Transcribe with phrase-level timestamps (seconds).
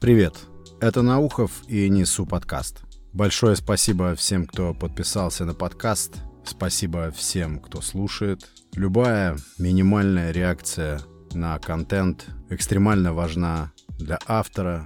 [0.00, 0.36] Привет,
[0.80, 2.82] это Наухов и Несу подкаст.
[3.12, 6.18] Большое спасибо всем, кто подписался на подкаст.
[6.44, 8.48] Спасибо всем, кто слушает.
[8.76, 11.00] Любая минимальная реакция
[11.32, 14.84] на контент экстремально важна для автора,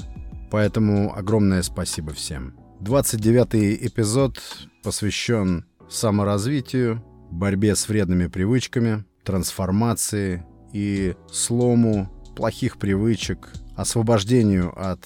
[0.50, 2.56] поэтому огромное спасибо всем.
[2.80, 4.40] 29 эпизод
[4.82, 15.00] посвящен саморазвитию, борьбе с вредными привычками, трансформации и слому плохих привычек, освобождению от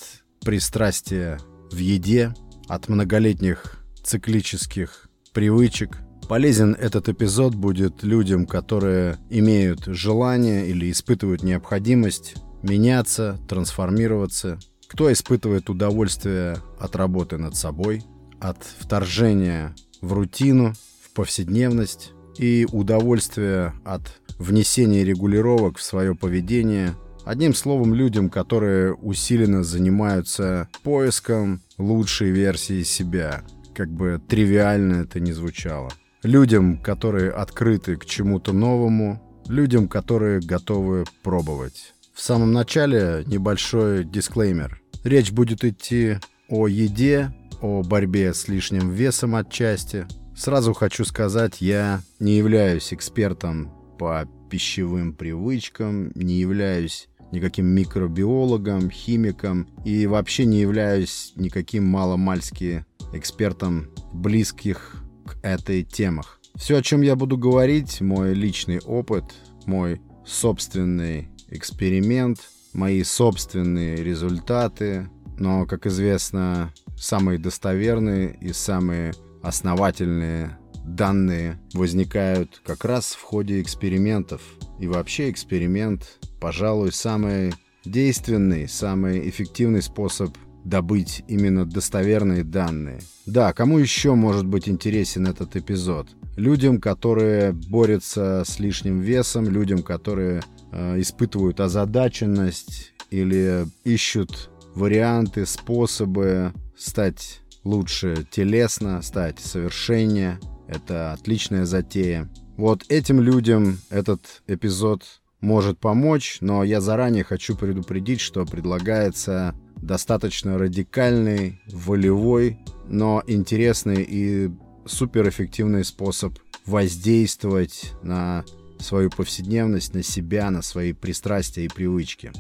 [0.45, 1.39] пристрастия
[1.71, 2.35] в еде,
[2.69, 5.99] от многолетних циклических привычек.
[6.29, 14.59] Полезен этот эпизод будет людям, которые имеют желание или испытывают необходимость меняться, трансформироваться.
[14.89, 18.03] Кто испытывает удовольствие от работы над собой,
[18.41, 20.75] от вторжения в рутину,
[21.05, 24.03] в повседневность и удовольствие от
[24.39, 26.95] внесения регулировок в свое поведение–
[27.27, 33.43] Одним словом, людям, которые усиленно занимаются поиском лучшей версии себя,
[33.75, 35.91] как бы тривиально это ни звучало.
[36.23, 41.95] Людям, которые открыты к чему-то новому, людям, которые готовы пробовать.
[42.15, 44.81] В самом начале небольшой дисклеймер.
[45.03, 50.07] Речь будет идти о еде, о борьбе с лишним весом отчасти.
[50.37, 59.69] Сразу хочу сказать, я не являюсь экспертом по пищевым привычкам, не являюсь никаким микробиологом, химиком
[59.85, 66.41] и вообще не являюсь никаким маломальски экспертом близких к этой темах.
[66.55, 69.25] Все, о чем я буду говорить, мой личный опыт,
[69.67, 72.39] мой собственный эксперимент,
[72.73, 83.13] мои собственные результаты, но, как известно, самые достоверные и самые основательные данные возникают как раз
[83.13, 84.43] в ходе экспериментов.
[84.79, 90.31] И вообще эксперимент пожалуй, самый действенный, самый эффективный способ
[90.65, 93.01] добыть именно достоверные данные.
[93.27, 96.09] Да, кому еще может быть интересен этот эпизод?
[96.37, 100.43] Людям, которые борются с лишним весом, людям, которые
[100.73, 110.39] э, испытывают озадаченность или ищут варианты, способы стать лучше телесно, стать совершеннее.
[110.69, 112.29] Это отличная затея.
[112.57, 115.05] Вот этим людям этот эпизод
[115.41, 124.51] может помочь, но я заранее хочу предупредить, что предлагается достаточно радикальный, волевой, но интересный и
[124.87, 128.45] суперэффективный способ воздействовать на
[128.79, 132.33] свою повседневность, на себя, на свои пристрастия и привычки.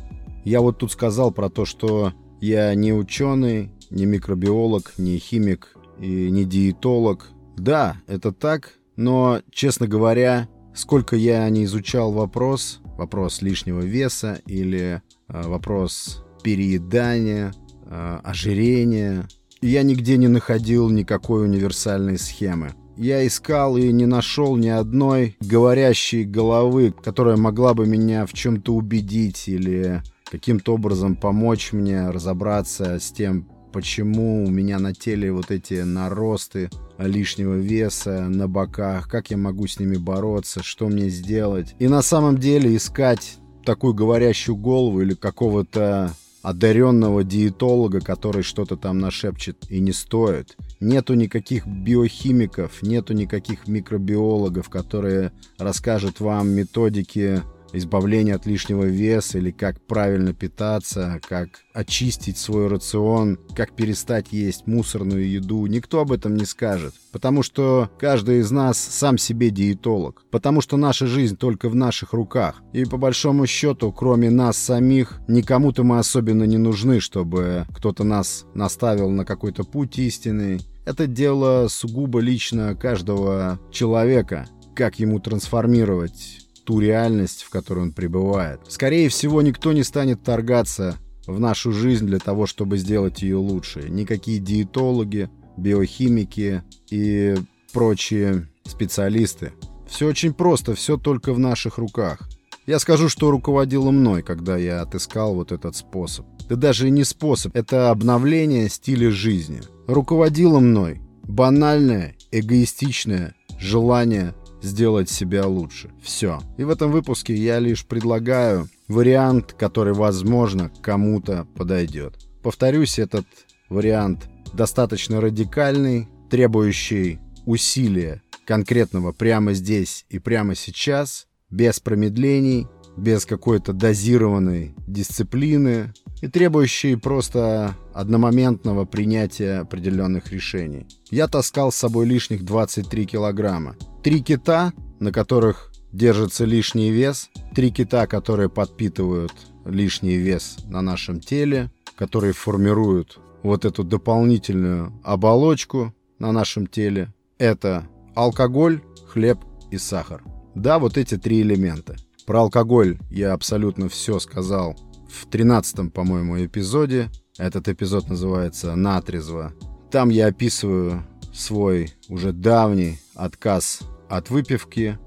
[0.45, 6.31] Я вот тут сказал про то, что я не ученый, не микробиолог, не химик и
[6.31, 7.29] не диетолог.
[7.57, 15.03] Да, это так, но, честно говоря, сколько я не изучал вопрос, вопрос лишнего веса или
[15.29, 17.53] э, вопрос переедания,
[17.87, 19.27] э, ожирения.
[19.61, 22.75] Я нигде не находил никакой универсальной схемы.
[22.97, 28.75] Я искал и не нашел ни одной говорящей головы, которая могла бы меня в чем-то
[28.75, 35.51] убедить или каким-то образом помочь мне разобраться с тем, почему у меня на теле вот
[35.51, 41.75] эти наросты лишнего веса на боках, как я могу с ними бороться, что мне сделать.
[41.79, 46.13] И на самом деле искать такую говорящую голову или какого-то
[46.43, 50.57] одаренного диетолога, который что-то там нашепчет, и не стоит.
[50.79, 57.43] Нету никаких биохимиков, нету никаких микробиологов, которые расскажут вам методики
[57.77, 64.67] избавление от лишнего веса или как правильно питаться, как очистить свой рацион, как перестать есть
[64.67, 66.95] мусорную еду, никто об этом не скажет.
[67.13, 70.25] Потому что каждый из нас сам себе диетолог.
[70.31, 72.63] Потому что наша жизнь только в наших руках.
[72.73, 78.47] И по большому счету, кроме нас самих, никому-то мы особенно не нужны, чтобы кто-то нас
[78.55, 80.61] наставил на какой-то путь истинный.
[80.85, 84.47] Это дело сугубо лично каждого человека.
[84.75, 88.61] Как ему трансформировать ту реальность, в которой он пребывает.
[88.69, 90.97] Скорее всего, никто не станет торгаться
[91.27, 93.89] в нашу жизнь для того, чтобы сделать ее лучше.
[93.89, 97.37] Никакие диетологи, биохимики и
[97.73, 99.53] прочие специалисты.
[99.89, 102.29] Все очень просто, все только в наших руках.
[102.67, 106.27] Я скажу, что руководило мной, когда я отыскал вот этот способ.
[106.49, 109.61] Да даже не способ, это обновление стиля жизни.
[109.87, 115.91] Руководило мной банальное, эгоистичное желание сделать себя лучше.
[116.03, 116.41] Все.
[116.57, 122.17] И в этом выпуске я лишь предлагаю вариант, который, возможно, кому-то подойдет.
[122.43, 123.27] Повторюсь, этот
[123.69, 132.67] вариант достаточно радикальный, требующий усилия конкретного прямо здесь и прямо сейчас, без промедлений
[132.97, 135.93] без какой-то дозированной дисциплины
[136.27, 140.87] и требующий просто одномоментного принятия определенных решений.
[141.09, 143.77] Я таскал с собой лишних 23 килограмма.
[144.03, 149.33] Три кита, на которых держится лишний вес, три кита, которые подпитывают
[149.65, 157.15] лишний вес на нашем теле, которые формируют вот эту дополнительную оболочку на нашем теле.
[157.39, 157.87] Это
[158.17, 159.39] алкоголь, хлеб
[159.71, 160.25] и сахар.
[160.57, 161.95] Да, вот эти три элемента.
[162.27, 164.77] Про алкоголь я абсолютно все сказал
[165.09, 167.11] в 13 по-моему, эпизоде.
[167.39, 169.53] Этот эпизод называется «Натрезво».
[169.91, 174.99] Там я описываю свой уже давний отказ от выпивки.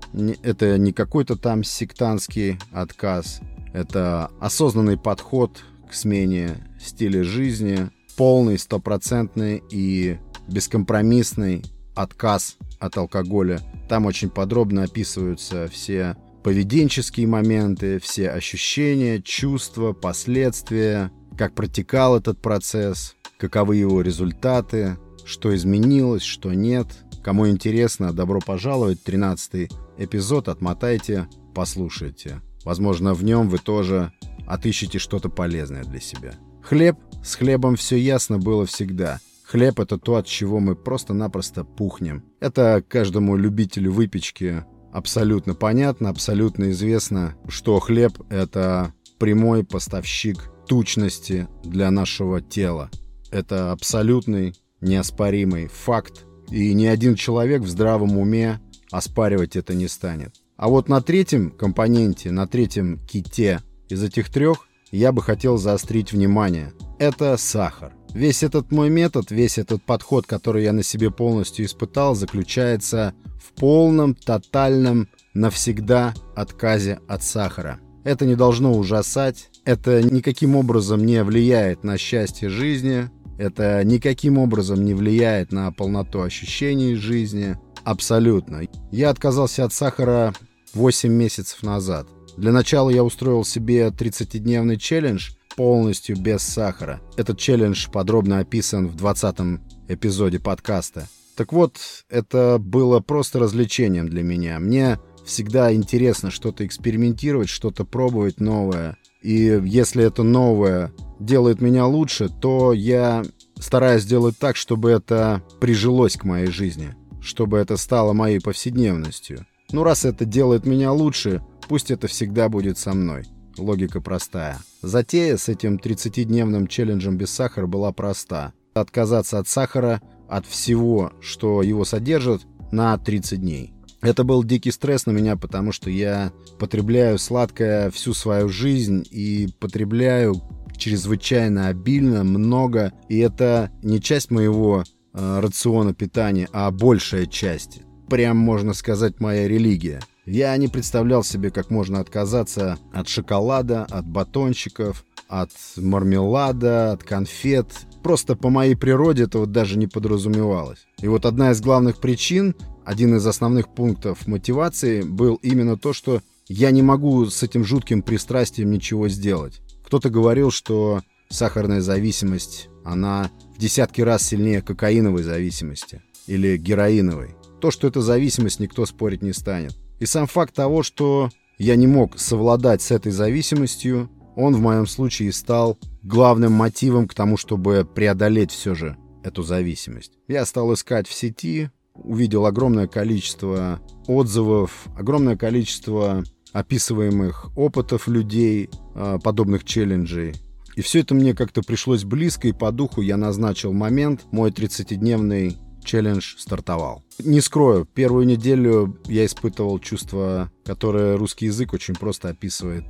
[0.44, 3.42] Это не какой-то там сектантский отказ.
[3.74, 11.64] Это осознанный подход к смене стиля жизни, полный, стопроцентный и бескомпромиссный
[11.96, 13.60] отказ от алкоголя.
[13.88, 23.16] Там очень подробно описываются все поведенческие моменты, все ощущения, чувства, последствия, как протекал этот процесс,
[23.38, 26.88] каковы его результаты, что изменилось, что нет.
[27.24, 32.42] Кому интересно, добро пожаловать, 13 эпизод, отмотайте, послушайте.
[32.64, 34.12] Возможно, в нем вы тоже
[34.48, 36.34] отыщете что-то полезное для себя.
[36.64, 36.98] Хлеб.
[37.24, 39.20] С хлебом все ясно было всегда.
[39.44, 42.24] Хлеб— это то, от чего мы просто-напросто пухнем.
[42.40, 51.92] Это каждому любителю выпечки абсолютно понятно, абсолютно известно, что хлеб— это прямой поставщик тучности для
[51.92, 52.90] нашего тела.
[53.32, 58.60] Это абсолютный, неоспоримый факт, и ни один человек в здравом уме
[58.92, 60.36] оспаривать это не станет.
[60.58, 66.12] А вот на третьем компоненте, на третьем ките из этих трех я бы хотел заострить
[66.12, 66.74] внимание.
[66.98, 67.94] Это сахар.
[68.14, 73.54] Весь этот мой метод, весь этот подход, который я на себе полностью испытал, заключается в
[73.60, 77.80] полном, тотальном, навсегда отказе от сахара.
[78.04, 84.84] Это не должно ужасать, это никаким образом не влияет на счастье жизни, это никаким образом
[84.84, 87.58] не влияет на полноту ощущений жизни.
[87.84, 88.68] Абсолютно.
[88.92, 90.34] Я отказался от сахара
[90.74, 92.08] 8 месяцев назад.
[92.38, 97.02] Для начала я устроил себе 30-дневный челлендж полностью без сахара.
[97.18, 101.08] Этот челлендж подробно описан в 20 эпизоде подкаста.
[101.36, 101.78] Так вот,
[102.10, 104.60] это было просто развлечением для меня.
[104.60, 108.98] Мне всегда интересно что-то экспериментировать, что-то пробовать новое.
[109.22, 113.24] И если это новое делает меня лучше, то я
[113.58, 119.46] стараюсь сделать так, чтобы это прижилось к моей жизни, чтобы это стало моей повседневностью.
[119.72, 123.24] Ну, раз это делает меня лучше, пусть это всегда будет со мной.
[123.58, 124.60] Логика простая.
[124.82, 128.54] Затея с этим 30-дневным челленджем без сахара была проста.
[128.74, 133.74] Отказаться от сахара от всего, что его содержит, на 30 дней.
[134.02, 139.50] Это был дикий стресс на меня, потому что я потребляю сладкое всю свою жизнь и
[139.60, 140.42] потребляю
[140.78, 142.94] чрезвычайно обильно, много.
[143.10, 147.82] И это не часть моего э, рациона питания, а большая часть.
[148.10, 150.00] Прям, можно сказать, моя религия.
[150.32, 157.66] Я не представлял себе, как можно отказаться от шоколада, от батончиков, от мармелада, от конфет
[158.04, 160.86] просто по моей природе это вот даже не подразумевалось.
[161.02, 162.56] И вот одна из главных причин,
[162.86, 168.04] один из основных пунктов мотивации был именно то, что я не могу с этим жутким
[168.04, 169.62] пристрастием ничего сделать.
[169.84, 177.36] Кто-то говорил, что сахарная зависимость, она в десятки раз сильнее кокаиновой зависимости или героиновой.
[177.60, 179.76] То, что это зависимость, никто спорить не станет.
[180.00, 184.88] И сам факт того, что я не мог совладать с этой зависимостью, он в моем
[184.88, 190.14] случае стал главным мотивом к тому, чтобы преодолеть все же эту зависимость.
[190.28, 199.20] Я стал искать в сети, увидел огромное количество отзывов, огромное количество описываемых опытов людей, а,
[199.20, 200.34] подобных челленджей.
[200.76, 205.58] И все это мне как-то пришлось близко, и по духу я назначил момент, мой 30-дневный
[205.90, 207.04] челлендж стартовал.
[207.18, 212.84] Не скрою, первую неделю я испытывал чувство, которое русский язык очень просто описывает.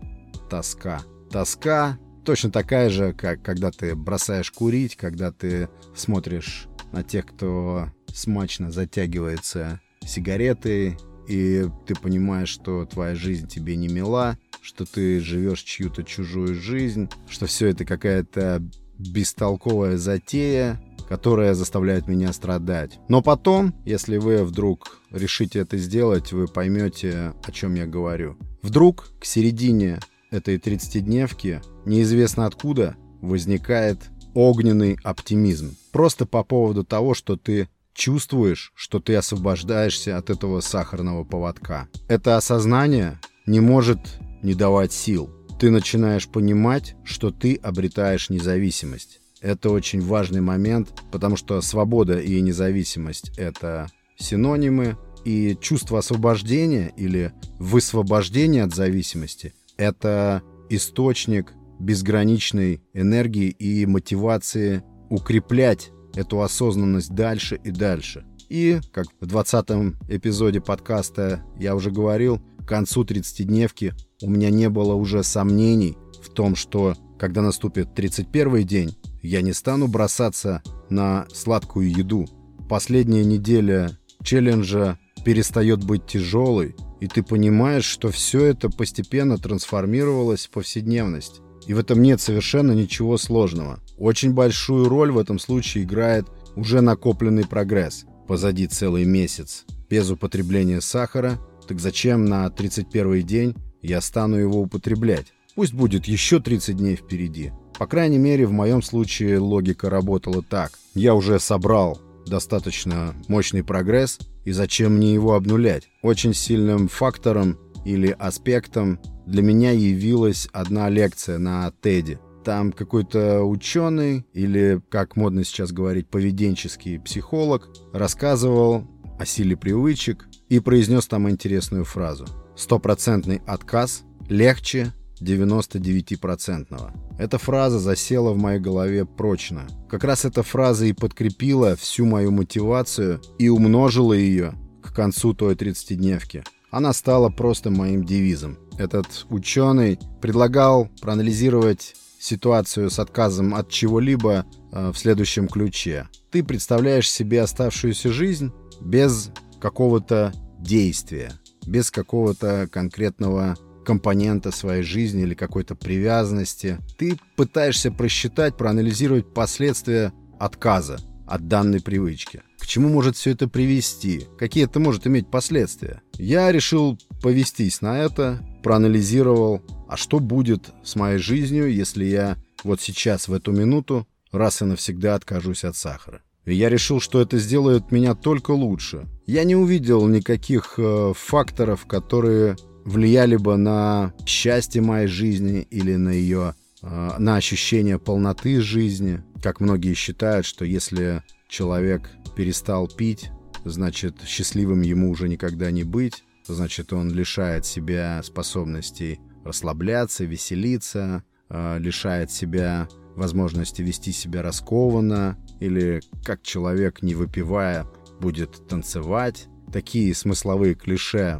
[0.49, 1.01] Тоска.
[1.31, 7.89] Тоска, точно такая же, как когда ты бросаешь курить, когда ты смотришь на тех, кто
[8.13, 10.97] смачно затягивается сигаретой,
[11.29, 17.07] и ты понимаешь, что твоя жизнь тебе не мила, что ты живешь чью-то чужую жизнь,
[17.29, 18.61] что все это какая-то
[18.97, 22.99] бестолковая затея, которая заставляет меня страдать.
[23.09, 28.37] Но потом, если вы вдруг решите это сделать, вы поймете, о чем я говорю.
[28.61, 29.99] Вдруг к середине
[30.29, 33.99] этой 30-дневки неизвестно откуда возникает
[34.35, 35.75] огненный оптимизм.
[35.91, 41.89] Просто по поводу того, что ты чувствуешь, что ты освобождаешься от этого сахарного поводка.
[42.07, 43.99] Это осознание не может
[44.43, 45.29] не давать сил.
[45.59, 49.18] Ты начинаешь понимать, что ты обретаешь независимость.
[49.41, 57.33] Это очень важный момент, потому что свобода и независимость— это синонимы, и чувство освобождения или
[57.59, 68.25] высвобождения от зависимости— это источник безграничной энергии и мотивации укреплять эту осознанность дальше и дальше.
[68.49, 69.65] И, как в 20
[70.09, 76.29] эпизоде подкаста я уже говорил, к концу 30-дневки у меня не было уже сомнений в
[76.29, 82.27] том, что когда наступит 31 день, я не стану бросаться на сладкую еду.
[82.69, 90.51] Последняя неделя челленджа перестает быть тяжелой, и ты понимаешь, что все это постепенно трансформировалось в
[90.51, 91.41] повседневность.
[91.67, 93.79] И в этом нет совершенно ничего сложного.
[93.97, 98.05] Очень большую роль в этом случае играет уже накопленный прогресс.
[98.27, 105.27] Позади целый месяц без употребления сахара, так зачем на 31 день я стану его употреблять?
[105.55, 107.51] Пусть будет еще 30 дней впереди.
[107.79, 110.73] По крайней мере, в моем случае логика работала так.
[110.93, 115.87] Я уже собрал достаточно мощный прогресс, и зачем мне его обнулять?
[116.03, 122.19] Очень сильным фактором или аспектом для меня явилась одна лекция на TED.
[122.43, 130.59] Там какой-то ученый или, как модно сейчас говорить, поведенческий психолог рассказывал о силе привычек и
[130.59, 132.25] произнес там интересную фразу.
[132.57, 136.93] Стопроцентный отказ легче 99-процентного.
[137.17, 139.67] Эта фраза засела в моей голове прочно.
[139.89, 145.55] Как раз эта фраза и подкрепила всю мою мотивацию и умножила ее к концу той
[145.55, 146.43] 30-дневки.
[146.71, 148.57] Она стала просто моим девизом.
[148.77, 156.07] Этот ученый предлагал проанализировать ситуацию с отказом от чего-либо э, в следующем ключе.
[156.31, 161.31] Ты представляешь себе оставшуюся жизнь без какого-то действия,
[161.65, 163.57] без какого-то конкретного
[163.89, 166.77] компонента своей жизни или какой-то привязанности.
[166.95, 172.43] Ты пытаешься просчитать, проанализировать последствия отказа от данной привычки.
[172.59, 174.27] К чему может все это привести?
[174.37, 176.03] Какие это может иметь последствия?
[176.19, 182.79] Я решил повестись на это, проанализировал, а что будет с моей жизнью, если я вот
[182.81, 186.21] сейчас, в эту минуту, раз и навсегда откажусь от сахара.
[186.45, 189.07] И я решил, что это сделает меня только лучше.
[189.25, 192.55] Я не увидел никаких э, факторов, которые
[192.89, 199.21] влияли бы на счастье моей жизни или на ее э, на ощущение полноты жизни.
[199.43, 203.29] Как многие считают, что если человек перестал пить,
[203.63, 211.77] значит счастливым ему уже никогда не быть, значит он лишает себя способностей расслабляться, веселиться, э,
[211.79, 217.85] лишает себя возможности вести себя раскованно, или как человек, не выпивая,
[218.19, 219.47] будет танцевать.
[219.71, 221.37] Такие смысловые клише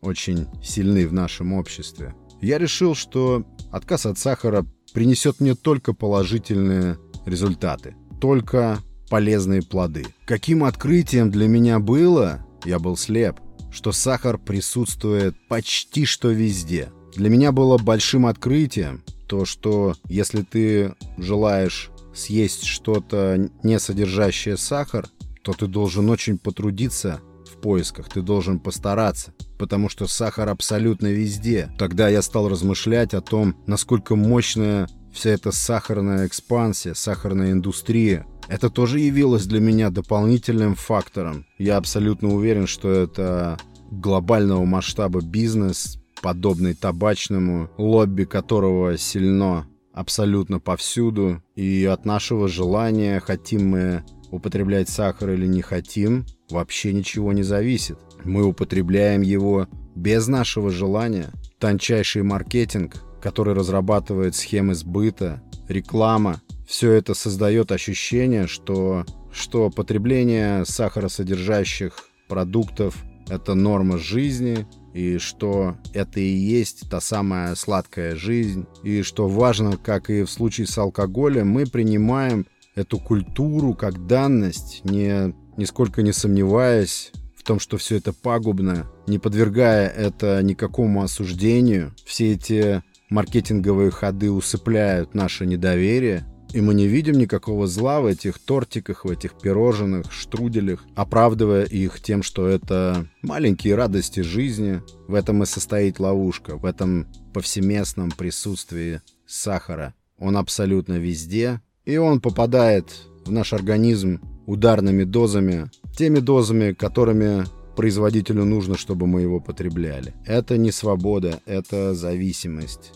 [0.00, 2.14] очень сильны в нашем обществе.
[2.40, 8.78] Я решил, что отказ от сахара принесет мне только положительные результаты, только
[9.08, 10.06] полезные плоды.
[10.24, 13.40] Каким открытием для меня было, я был слеп,
[13.70, 16.90] что сахар присутствует почти что везде.
[17.14, 25.08] Для меня было большим открытием то, что если ты желаешь съесть что-то, не содержащее сахар,
[25.42, 27.20] то ты должен очень потрудиться
[27.60, 31.70] поисках, ты должен постараться, потому что сахар абсолютно везде.
[31.78, 38.26] Тогда я стал размышлять о том, насколько мощная вся эта сахарная экспансия, сахарная индустрия.
[38.48, 41.46] Это тоже явилось для меня дополнительным фактором.
[41.58, 43.58] Я абсолютно уверен, что это
[43.90, 51.42] глобального масштаба бизнес, подобный табачному, лобби которого сильно абсолютно повсюду.
[51.54, 57.98] И от нашего желания, хотим мы употреблять сахар или не хотим, вообще ничего не зависит.
[58.24, 61.30] Мы употребляем его без нашего желания.
[61.58, 72.08] Тончайший маркетинг, который разрабатывает схемы сбыта, реклама, все это создает ощущение, что, что потребление сахаросодержащих
[72.28, 72.96] продуктов–
[73.28, 79.76] это норма жизни, и что это и есть та самая сладкая жизнь, и что важно,
[79.76, 86.12] как и в случае с алкоголем, мы принимаем эту культуру как данность, не, нисколько не
[86.12, 91.94] сомневаясь в том, что все это пагубно, не подвергая это никакому осуждению.
[92.04, 98.38] Все эти маркетинговые ходы усыпляют наше недоверие, и мы не видим никакого зла в этих
[98.38, 104.82] тортиках, в этих пирожных, штруделях, оправдывая их тем, что это маленькие радости жизни.
[105.06, 109.94] В этом и состоит ловушка, в этом повсеместном присутствии сахара.
[110.18, 112.86] Он абсолютно везде, и он попадает
[113.24, 117.44] в наш организм ударными дозами, теми дозами, которыми
[117.74, 120.14] производителю нужно, чтобы мы его потребляли.
[120.24, 122.92] Это не свобода, это зависимость.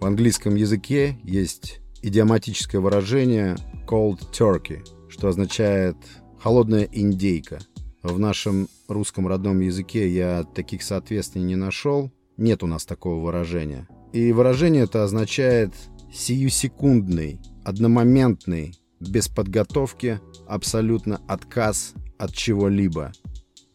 [0.00, 5.96] В английском языке есть идиоматическое выражение cold turkey, что означает
[6.40, 7.60] холодная индейка.
[8.02, 12.10] В нашем русском родном языке я таких соответствий не нашел.
[12.36, 13.86] Нет у нас такого выражения.
[14.12, 15.72] И выражение это означает
[16.12, 23.12] сиюсекундный, одномоментный, без подготовки, абсолютно отказ от чего-либо.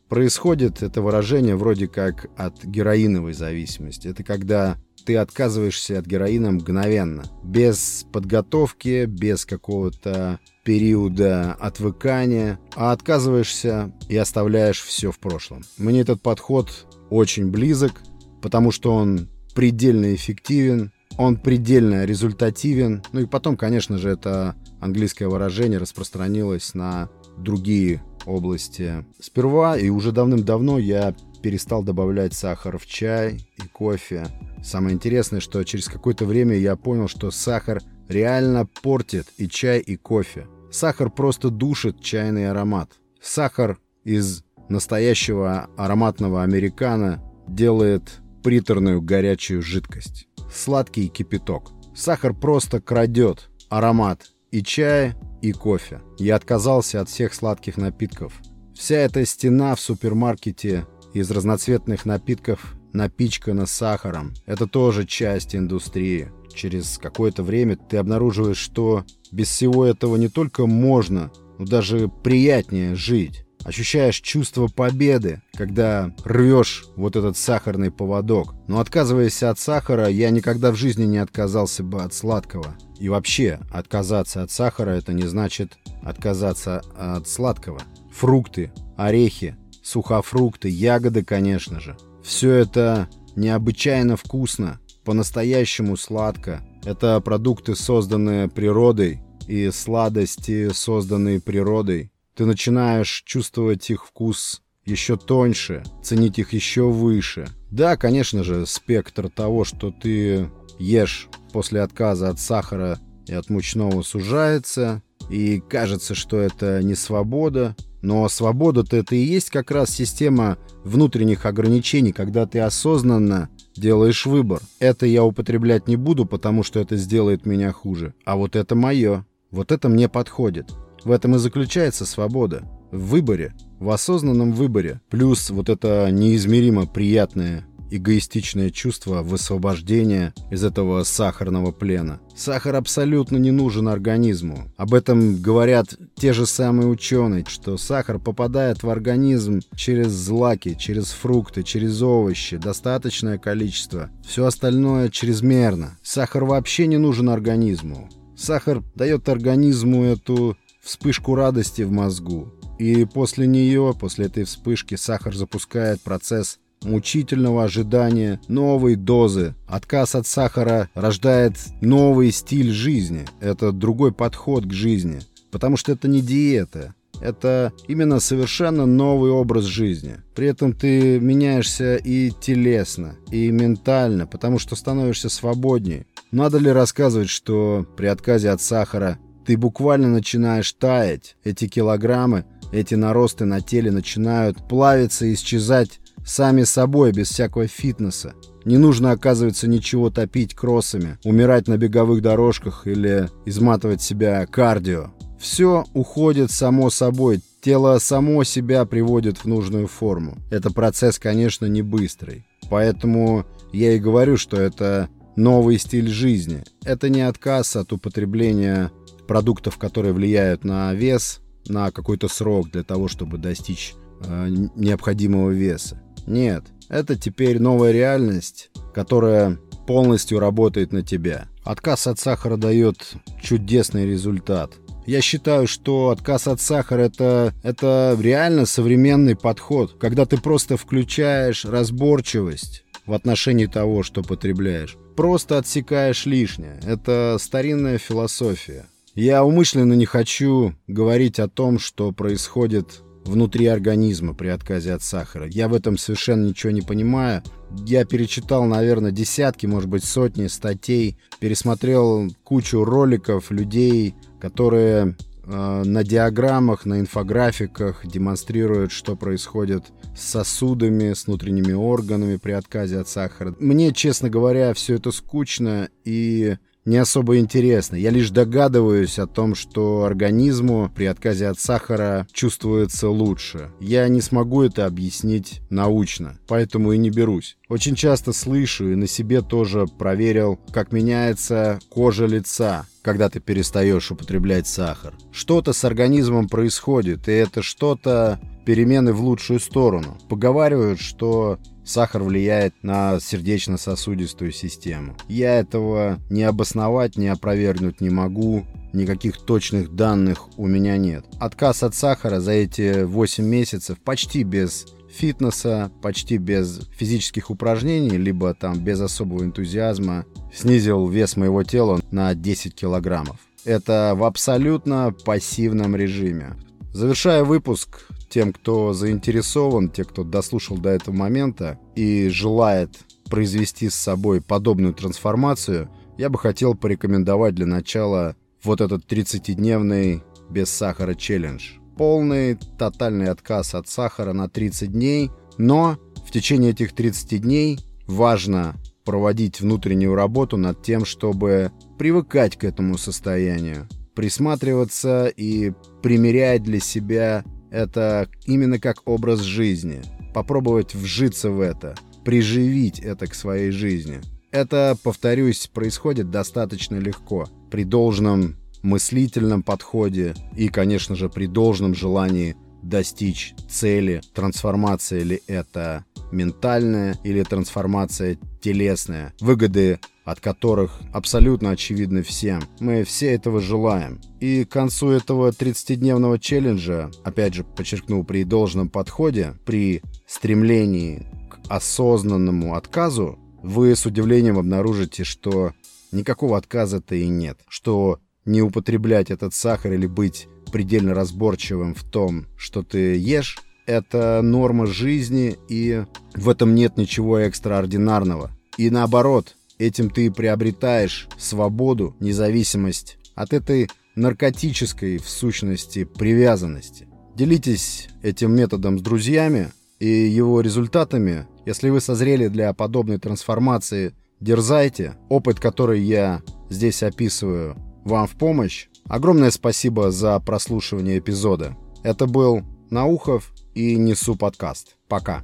[0.07, 4.07] Происходит это выражение вроде как от героиновой зависимости.
[4.07, 13.93] Это когда ты отказываешься от героина мгновенно, без подготовки, без какого-то периода отвыкания, а отказываешься
[14.07, 15.63] и оставляешь все в прошлом.
[15.77, 18.01] Мне этот подход очень близок,
[18.41, 23.03] потому что он предельно эффективен, он предельно результативен.
[23.11, 29.05] Ну и потом, конечно же, это английское выражение распространилось на другие области.
[29.19, 34.27] Сперва и уже давным-давно я перестал добавлять сахар в чай и кофе.
[34.63, 39.97] Самое интересное, что через какое-то время я понял, что сахар реально портит и чай, и
[39.97, 40.47] кофе.
[40.71, 42.91] Сахар просто душит чайный аромат.
[43.21, 50.28] Сахар из настоящего ароматного американо делает приторную горячую жидкость.
[50.51, 51.71] Сладкий кипяток.
[51.95, 56.01] Сахар просто крадет аромат и чая, и кофе.
[56.17, 58.33] Я отказался от всех сладких напитков.
[58.75, 64.33] Вся эта стена в супермаркете из разноцветных напитков напичкана сахаром.
[64.45, 66.31] Это тоже часть индустрии.
[66.53, 72.95] Через какое-то время ты обнаруживаешь, что без всего этого не только можно, но даже приятнее
[72.95, 73.45] жить.
[73.63, 78.55] Ощущаешь чувство победы, когда рвешь вот этот сахарный поводок.
[78.67, 82.75] Но отказываясь от сахара, я никогда в жизни не отказался бы от сладкого.
[82.99, 87.81] И вообще, отказаться от сахара это не значит отказаться от сладкого.
[88.11, 91.97] Фрукты, орехи, сухофрукты, ягоды, конечно же.
[92.23, 96.61] Все это необычайно вкусно, по-настоящему сладко.
[96.85, 102.11] Это продукты, созданные природой, и сладости, созданные природой.
[102.39, 107.49] Ты начинаешь чувствовать их вкус еще тоньше, ценить их еще выше.
[107.69, 110.49] Да, конечно же, спектр того, что ты
[110.79, 112.97] ешь после отказа от сахара
[113.27, 119.49] и от мучного сужается, и кажется, что это не свобода, но свобода-то это и есть
[119.49, 124.61] как раз система внутренних ограничений, когда ты осознанно делаешь выбор.
[124.79, 128.13] Это я употреблять не буду, потому что это сделает меня хуже.
[128.23, 129.25] А вот это мое.
[129.51, 130.71] Вот это мне подходит.
[131.03, 132.63] В этом и заключается свобода.
[132.91, 135.01] В выборе, в осознанном выборе.
[135.09, 142.19] Плюс вот это неизмеримо приятное эгоистичное чувство высвобождения из этого сахарного плена.
[142.35, 144.71] Сахар абсолютно не нужен организму.
[144.77, 151.11] Об этом говорят те же самые ученые, что сахар попадает в организм через злаки, через
[151.11, 154.09] фрукты, через овощи, достаточное количество.
[154.25, 155.97] Все остальное чрезмерно.
[156.03, 158.09] Сахар вообще не нужен организму.
[158.37, 162.53] Сахар дает организму эту вспышку радости в мозгу.
[162.77, 169.55] И после нее, после этой вспышки, сахар запускает процесс мучительного ожидания новой дозы.
[169.67, 173.25] Отказ от сахара рождает новый стиль жизни.
[173.41, 175.19] Это другой подход к жизни.
[175.51, 176.93] Потому что это не диета.
[177.21, 180.17] Это именно совершенно новый образ жизни.
[180.35, 186.05] При этом ты меняешься и телесно, и ментально, потому что становишься свободнее.
[186.31, 191.35] Надо ли рассказывать, что при отказе от сахара ты буквально начинаешь таять.
[191.43, 198.33] Эти килограммы, эти наросты на теле начинают плавиться и исчезать сами собой, без всякого фитнеса.
[198.65, 205.11] Не нужно, оказывается, ничего топить кроссами, умирать на беговых дорожках или изматывать себя кардио.
[205.39, 210.37] Все уходит само собой, тело само себя приводит в нужную форму.
[210.51, 212.45] Это процесс, конечно, не быстрый.
[212.69, 216.63] Поэтому я и говорю, что это новый стиль жизни.
[216.83, 218.91] Это не отказ от употребления
[219.29, 223.93] продуктов, которые влияют на вес, на какой-то срок для того, чтобы достичь
[224.25, 226.01] э, необходимого веса.
[226.25, 231.47] Нет, это теперь новая реальность, которая полностью работает на тебя.
[231.63, 234.73] Отказ от сахара дает чудесный результат.
[235.05, 241.65] Я считаю, что отказ от сахара это, это реально современный подход, когда ты просто включаешь
[241.65, 244.97] разборчивость в отношении того, что потребляешь.
[245.15, 246.79] Просто отсекаешь лишнее.
[246.83, 248.87] Это старинная философия.
[249.19, 255.45] Я умышленно не хочу говорить о том, что происходит внутри организма при отказе от сахара.
[255.49, 257.43] Я в этом совершенно ничего не понимаю.
[257.85, 266.05] Я перечитал, наверное, десятки, может быть, сотни статей, пересмотрел кучу роликов людей, которые э, на
[266.05, 269.83] диаграммах, на инфографиках демонстрируют, что происходит
[270.15, 273.53] с сосудами, с внутренними органами при отказе от сахара.
[273.59, 277.95] Мне, честно говоря, все это скучно и не особо интересно.
[277.95, 283.71] Я лишь догадываюсь о том, что организму при отказе от сахара чувствуется лучше.
[283.79, 287.57] Я не смогу это объяснить научно, поэтому и не берусь.
[287.67, 294.11] Очень часто слышу и на себе тоже проверил, как меняется кожа лица, когда ты перестаешь
[294.11, 295.13] употреблять сахар.
[295.31, 300.17] Что-то с организмом происходит, и это что-то перемены в лучшую сторону.
[300.29, 301.59] Поговаривают, что
[301.89, 305.15] сахар влияет на сердечно-сосудистую систему.
[305.27, 308.65] Я этого не обосновать, не опровергнуть не могу.
[308.93, 311.23] Никаких точных данных у меня нет.
[311.39, 318.53] Отказ от сахара за эти 8 месяцев почти без фитнеса, почти без физических упражнений, либо
[318.53, 323.37] там без особого энтузиазма, снизил вес моего тела на 10 килограммов.
[323.65, 326.55] Это в абсолютно пассивном режиме.
[326.93, 333.95] Завершая выпуск, тем, кто заинтересован, те, кто дослушал до этого момента и желает произвести с
[333.95, 341.73] собой подобную трансформацию, я бы хотел порекомендовать для начала вот этот 30-дневный без сахара челлендж.
[341.97, 348.75] Полный, тотальный отказ от сахара на 30 дней, но в течение этих 30 дней важно
[349.05, 357.43] проводить внутреннюю работу над тем, чтобы привыкать к этому состоянию, присматриваться и примерять для себя
[357.71, 360.01] это именно как образ жизни.
[360.33, 364.21] Попробовать вжиться в это, приживить это к своей жизни.
[364.51, 367.47] Это, повторюсь, происходит достаточно легко.
[367.69, 376.05] При должном мыслительном подходе и, конечно же, при должном желании достичь цели, трансформация ли это
[376.31, 379.99] ментальная или трансформация телесная, выгоды
[380.31, 382.61] от которых абсолютно очевидны всем.
[382.79, 384.21] Мы все этого желаем.
[384.39, 391.59] И к концу этого 30-дневного челленджа, опять же, подчеркну, при должном подходе, при стремлении к
[391.69, 395.73] осознанному отказу, вы с удивлением обнаружите, что
[396.11, 402.45] никакого отказа-то и нет, что не употреблять этот сахар или быть предельно разборчивым в том,
[402.55, 406.03] что ты ешь, это норма жизни, и
[406.35, 408.51] в этом нет ничего экстраординарного.
[408.77, 417.07] И наоборот, этим ты приобретаешь свободу, независимость от этой наркотической, в сущности, привязанности.
[417.35, 421.47] Делитесь этим методом с друзьями и его результатами.
[421.65, 425.15] Если вы созрели для подобной трансформации, дерзайте.
[425.29, 428.87] Опыт, который я здесь описываю, вам в помощь.
[429.07, 431.77] Огромное спасибо за прослушивание эпизода.
[432.03, 434.97] Это был Наухов и Несу подкаст.
[435.07, 435.43] Пока.